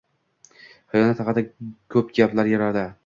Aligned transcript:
Xiyonat 0.93 1.21
haqida 1.27 1.43
ko‘p 1.97 2.11
gaplar 2.21 2.51
yuradi 2.55 2.87